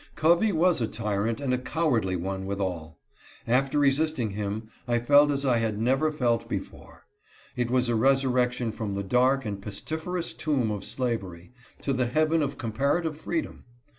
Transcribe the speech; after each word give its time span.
Covey 0.15 0.51
was 0.51 0.81
a 0.81 0.87
tyrant 0.87 1.39
and 1.39 1.53
a 1.53 1.59
cowardly 1.59 2.15
one 2.15 2.47
withal. 2.47 2.97
After 3.47 3.77
resisting 3.77 4.31
him, 4.31 4.67
I 4.87 4.97
felt 4.97 5.29
as 5.29 5.45
I 5.45 5.59
had 5.59 5.79
never 5.79 6.11
felt 6.11 6.49
before. 6.49 7.05
It 7.55 7.69
was 7.69 7.87
a 7.87 7.93
resurrection 7.93 8.71
from 8.71 8.95
the 8.95 9.03
dark 9.03 9.45
and 9.45 9.61
pestiferous 9.61 10.33
tomb 10.33 10.71
of 10.71 10.83
slavery, 10.83 11.51
to 11.83 11.93
the 11.93 12.07
heaven 12.07 12.41
of 12.41 12.57
comparative 12.57 13.15
freedom. 13.15 13.65